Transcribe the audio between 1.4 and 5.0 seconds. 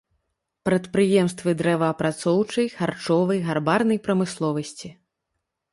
дрэваапрацоўчай, харчовай, гарбарнай прамысловасці.